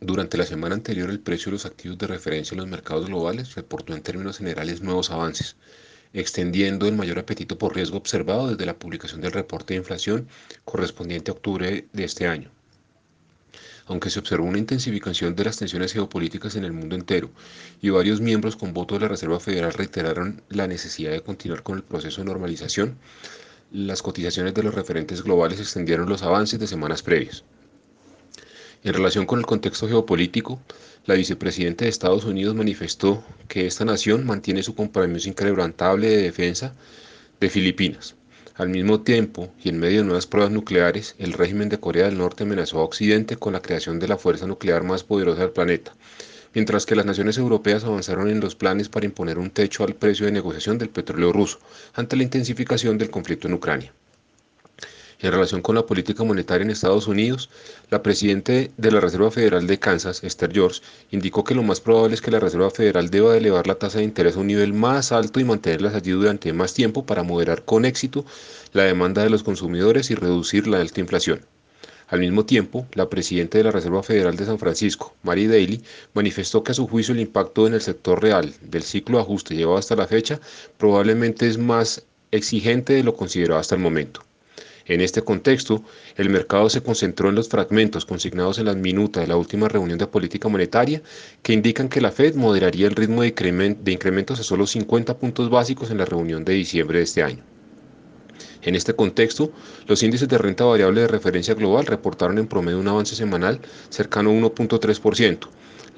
Durante 0.00 0.38
la 0.38 0.46
semana 0.46 0.76
anterior, 0.76 1.10
el 1.10 1.18
precio 1.18 1.46
de 1.46 1.54
los 1.54 1.66
activos 1.66 1.98
de 1.98 2.06
referencia 2.06 2.54
en 2.54 2.60
los 2.60 2.68
mercados 2.68 3.06
globales 3.06 3.56
reportó 3.56 3.94
en 3.94 4.02
términos 4.02 4.38
generales 4.38 4.80
nuevos 4.80 5.10
avances, 5.10 5.56
extendiendo 6.12 6.86
el 6.86 6.94
mayor 6.94 7.18
apetito 7.18 7.58
por 7.58 7.74
riesgo 7.74 7.98
observado 7.98 8.48
desde 8.48 8.64
la 8.64 8.78
publicación 8.78 9.20
del 9.20 9.32
reporte 9.32 9.74
de 9.74 9.78
inflación 9.78 10.28
correspondiente 10.64 11.32
a 11.32 11.34
octubre 11.34 11.88
de 11.92 12.04
este 12.04 12.28
año. 12.28 12.52
Aunque 13.86 14.10
se 14.10 14.20
observó 14.20 14.46
una 14.46 14.58
intensificación 14.58 15.34
de 15.34 15.44
las 15.44 15.56
tensiones 15.56 15.92
geopolíticas 15.92 16.54
en 16.54 16.64
el 16.64 16.72
mundo 16.72 16.94
entero 16.94 17.32
y 17.82 17.90
varios 17.90 18.20
miembros 18.20 18.54
con 18.54 18.72
voto 18.72 18.94
de 18.94 19.00
la 19.00 19.08
Reserva 19.08 19.40
Federal 19.40 19.72
reiteraron 19.72 20.42
la 20.48 20.68
necesidad 20.68 21.10
de 21.10 21.22
continuar 21.22 21.64
con 21.64 21.76
el 21.76 21.82
proceso 21.82 22.20
de 22.20 22.26
normalización, 22.26 22.98
las 23.72 24.02
cotizaciones 24.02 24.54
de 24.54 24.62
los 24.62 24.74
referentes 24.74 25.24
globales 25.24 25.58
extendieron 25.58 26.08
los 26.08 26.22
avances 26.22 26.60
de 26.60 26.68
semanas 26.68 27.02
previas. 27.02 27.42
En 28.84 28.94
relación 28.94 29.26
con 29.26 29.40
el 29.40 29.46
contexto 29.46 29.88
geopolítico, 29.88 30.60
la 31.04 31.16
vicepresidenta 31.16 31.84
de 31.84 31.90
Estados 31.90 32.24
Unidos 32.24 32.54
manifestó 32.54 33.24
que 33.48 33.66
esta 33.66 33.84
nación 33.84 34.24
mantiene 34.24 34.62
su 34.62 34.76
compromiso 34.76 35.28
inquebrantable 35.28 36.08
de 36.08 36.22
defensa 36.22 36.74
de 37.40 37.50
Filipinas. 37.50 38.14
Al 38.54 38.68
mismo 38.68 39.00
tiempo, 39.00 39.52
y 39.64 39.70
en 39.70 39.80
medio 39.80 39.98
de 39.98 40.04
nuevas 40.04 40.28
pruebas 40.28 40.52
nucleares, 40.52 41.16
el 41.18 41.32
régimen 41.32 41.68
de 41.68 41.80
Corea 41.80 42.04
del 42.04 42.18
Norte 42.18 42.44
amenazó 42.44 42.78
a 42.78 42.84
Occidente 42.84 43.36
con 43.36 43.52
la 43.52 43.62
creación 43.62 43.98
de 43.98 44.06
la 44.06 44.16
fuerza 44.16 44.46
nuclear 44.46 44.84
más 44.84 45.02
poderosa 45.02 45.40
del 45.40 45.50
planeta, 45.50 45.96
mientras 46.54 46.86
que 46.86 46.94
las 46.94 47.06
naciones 47.06 47.36
europeas 47.36 47.82
avanzaron 47.82 48.30
en 48.30 48.38
los 48.38 48.54
planes 48.54 48.88
para 48.88 49.06
imponer 49.06 49.38
un 49.38 49.50
techo 49.50 49.82
al 49.82 49.96
precio 49.96 50.26
de 50.26 50.32
negociación 50.32 50.78
del 50.78 50.90
petróleo 50.90 51.32
ruso 51.32 51.58
ante 51.94 52.16
la 52.16 52.22
intensificación 52.22 52.96
del 52.96 53.10
conflicto 53.10 53.48
en 53.48 53.54
Ucrania. 53.54 53.92
En 55.20 55.32
relación 55.32 55.62
con 55.62 55.74
la 55.74 55.84
política 55.84 56.22
monetaria 56.22 56.64
en 56.64 56.70
Estados 56.70 57.08
Unidos, 57.08 57.50
la 57.90 58.04
presidenta 58.04 58.52
de 58.52 58.90
la 58.92 59.00
Reserva 59.00 59.32
Federal 59.32 59.66
de 59.66 59.76
Kansas, 59.76 60.22
Esther 60.22 60.52
George, 60.52 60.80
indicó 61.10 61.42
que 61.42 61.56
lo 61.56 61.64
más 61.64 61.80
probable 61.80 62.14
es 62.14 62.20
que 62.20 62.30
la 62.30 62.38
Reserva 62.38 62.70
Federal 62.70 63.10
deba 63.10 63.36
elevar 63.36 63.66
la 63.66 63.74
tasa 63.74 63.98
de 63.98 64.04
interés 64.04 64.36
a 64.36 64.38
un 64.38 64.46
nivel 64.46 64.74
más 64.74 65.10
alto 65.10 65.40
y 65.40 65.44
mantenerlas 65.44 65.96
allí 65.96 66.12
durante 66.12 66.52
más 66.52 66.72
tiempo 66.72 67.04
para 67.04 67.24
moderar 67.24 67.64
con 67.64 67.84
éxito 67.84 68.24
la 68.72 68.84
demanda 68.84 69.24
de 69.24 69.30
los 69.30 69.42
consumidores 69.42 70.08
y 70.12 70.14
reducir 70.14 70.68
la 70.68 70.80
alta 70.80 71.00
inflación. 71.00 71.40
Al 72.06 72.20
mismo 72.20 72.46
tiempo, 72.46 72.86
la 72.92 73.10
presidenta 73.10 73.58
de 73.58 73.64
la 73.64 73.72
Reserva 73.72 74.04
Federal 74.04 74.36
de 74.36 74.46
San 74.46 74.60
Francisco, 74.60 75.16
Mary 75.24 75.48
Daly, 75.48 75.82
manifestó 76.14 76.62
que 76.62 76.70
a 76.70 76.74
su 76.76 76.86
juicio 76.86 77.12
el 77.12 77.20
impacto 77.20 77.66
en 77.66 77.74
el 77.74 77.80
sector 77.80 78.22
real 78.22 78.54
del 78.62 78.84
ciclo 78.84 79.18
de 79.18 79.24
ajuste 79.24 79.56
llevado 79.56 79.78
hasta 79.78 79.96
la 79.96 80.06
fecha 80.06 80.38
probablemente 80.76 81.48
es 81.48 81.58
más 81.58 82.04
exigente 82.30 82.92
de 82.92 83.02
lo 83.02 83.16
considerado 83.16 83.58
hasta 83.58 83.74
el 83.74 83.80
momento. 83.80 84.27
En 84.88 85.02
este 85.02 85.20
contexto, 85.20 85.84
el 86.16 86.30
mercado 86.30 86.70
se 86.70 86.82
concentró 86.82 87.28
en 87.28 87.34
los 87.34 87.50
fragmentos 87.50 88.06
consignados 88.06 88.58
en 88.58 88.64
las 88.64 88.76
minutas 88.76 89.22
de 89.22 89.28
la 89.28 89.36
última 89.36 89.68
reunión 89.68 89.98
de 89.98 90.06
política 90.06 90.48
monetaria 90.48 91.02
que 91.42 91.52
indican 91.52 91.90
que 91.90 92.00
la 92.00 92.10
Fed 92.10 92.34
moderaría 92.36 92.86
el 92.86 92.96
ritmo 92.96 93.20
de, 93.20 93.28
incrementos 93.92 94.40
a 94.40 94.42
solo 94.42 94.66
50 94.66 95.18
puntos 95.18 95.50
básicos 95.50 95.90
en 95.90 95.98
la 95.98 96.06
reunión 96.06 96.42
de 96.42 96.54
diciembre 96.54 96.98
de 96.98 97.04
este 97.04 97.22
año. 97.22 97.44
En 98.62 98.74
este 98.74 98.94
contexto, 98.94 99.52
los 99.86 100.02
índices 100.02 100.26
de 100.26 100.38
renta 100.38 100.64
variable 100.64 101.02
de 101.02 101.08
referencia 101.08 101.52
global 101.52 101.84
reportaron 101.84 102.38
en 102.38 102.48
promedio 102.48 102.80
un 102.80 102.88
avance 102.88 103.14
semanal 103.14 103.60
cercano 103.90 104.30
a 104.30 104.32
1.3%, 104.32 105.48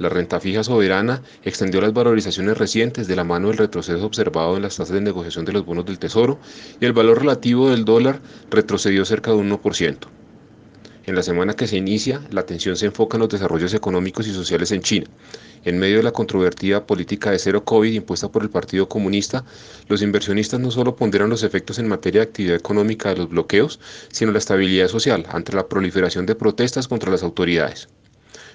la 0.00 0.08
renta 0.08 0.40
fija 0.40 0.64
soberana 0.64 1.22
extendió 1.44 1.80
las 1.82 1.92
valorizaciones 1.92 2.56
recientes 2.56 3.06
de 3.06 3.16
la 3.16 3.22
mano 3.22 3.48
del 3.48 3.58
retroceso 3.58 4.06
observado 4.06 4.56
en 4.56 4.62
las 4.62 4.76
tasas 4.76 4.94
de 4.94 5.02
negociación 5.02 5.44
de 5.44 5.52
los 5.52 5.66
bonos 5.66 5.84
del 5.84 5.98
Tesoro 5.98 6.38
y 6.80 6.86
el 6.86 6.94
valor 6.94 7.18
relativo 7.18 7.68
del 7.68 7.84
dólar 7.84 8.22
retrocedió 8.50 9.04
cerca 9.04 9.30
de 9.30 9.36
un 9.36 9.50
1%. 9.50 9.98
En 11.04 11.14
la 11.14 11.22
semana 11.22 11.54
que 11.54 11.66
se 11.66 11.76
inicia, 11.76 12.22
la 12.30 12.40
atención 12.40 12.76
se 12.76 12.86
enfoca 12.86 13.16
en 13.16 13.20
los 13.20 13.28
desarrollos 13.28 13.74
económicos 13.74 14.26
y 14.26 14.32
sociales 14.32 14.70
en 14.72 14.80
China. 14.80 15.06
En 15.64 15.78
medio 15.78 15.98
de 15.98 16.02
la 16.02 16.12
controvertida 16.12 16.86
política 16.86 17.30
de 17.30 17.38
cero 17.38 17.62
COVID 17.62 17.92
impuesta 17.92 18.30
por 18.30 18.42
el 18.42 18.48
Partido 18.48 18.88
Comunista, 18.88 19.44
los 19.88 20.00
inversionistas 20.00 20.60
no 20.60 20.70
solo 20.70 20.96
ponderan 20.96 21.28
los 21.28 21.42
efectos 21.42 21.78
en 21.78 21.88
materia 21.88 22.20
de 22.20 22.28
actividad 22.28 22.56
económica 22.56 23.10
de 23.10 23.16
los 23.16 23.28
bloqueos, 23.28 23.80
sino 24.10 24.32
la 24.32 24.38
estabilidad 24.38 24.88
social 24.88 25.26
ante 25.28 25.52
la 25.52 25.68
proliferación 25.68 26.24
de 26.24 26.36
protestas 26.36 26.88
contra 26.88 27.10
las 27.10 27.22
autoridades. 27.22 27.88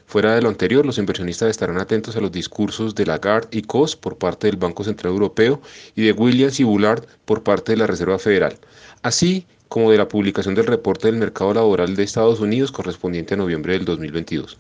Fuera 0.08 0.36
de 0.36 0.42
lo 0.42 0.50
anterior, 0.50 0.86
los 0.86 0.98
inversionistas 0.98 1.50
estarán 1.50 1.80
atentos 1.80 2.16
a 2.16 2.22
los 2.22 2.32
discursos 2.32 2.96
de 2.96 3.06
Lagarde 3.06 3.50
y 3.52 3.64
Cos 3.64 3.96
por 3.96 4.18
parte 4.18 4.48
del 4.48 4.58
Banco 4.58 4.84
Central 4.84 5.14
Europeo 5.14 5.62
y 5.96 6.04
de 6.04 6.12
Williams 6.14 6.60
y 6.60 6.64
Bullard 6.64 7.06
por 7.26 7.44
parte 7.44 7.74
de 7.74 7.78
la 7.80 7.88
Reserva 7.88 8.20
Federal, 8.20 8.58
así 9.02 9.46
como 9.68 9.92
de 9.92 9.98
la 9.98 10.08
publicación 10.08 10.56
del 10.56 10.68
reporte 10.68 11.08
del 11.08 11.20
mercado 11.20 11.54
laboral 11.54 11.96
de 11.96 12.04
Estados 12.04 12.40
Unidos 12.40 12.72
correspondiente 12.72 13.34
a 13.34 13.38
noviembre 13.38 13.74
del 13.74 13.86
2022. 13.86 14.58